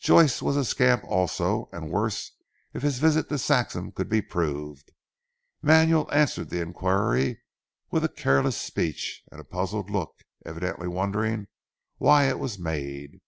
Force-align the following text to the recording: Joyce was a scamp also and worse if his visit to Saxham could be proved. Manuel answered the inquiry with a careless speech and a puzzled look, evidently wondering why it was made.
Joyce 0.00 0.40
was 0.40 0.56
a 0.56 0.64
scamp 0.64 1.04
also 1.04 1.68
and 1.70 1.90
worse 1.90 2.32
if 2.72 2.80
his 2.80 3.00
visit 3.00 3.28
to 3.28 3.36
Saxham 3.36 3.92
could 3.92 4.08
be 4.08 4.22
proved. 4.22 4.92
Manuel 5.60 6.08
answered 6.10 6.48
the 6.48 6.62
inquiry 6.62 7.42
with 7.90 8.02
a 8.02 8.08
careless 8.08 8.56
speech 8.56 9.22
and 9.30 9.38
a 9.42 9.44
puzzled 9.44 9.90
look, 9.90 10.22
evidently 10.42 10.88
wondering 10.88 11.48
why 11.98 12.30
it 12.30 12.38
was 12.38 12.58
made. 12.58 13.20